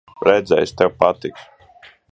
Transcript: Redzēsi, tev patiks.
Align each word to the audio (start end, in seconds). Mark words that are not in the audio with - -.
Redzēsi, 0.27 0.75
tev 0.81 0.95
patiks. 1.05 1.47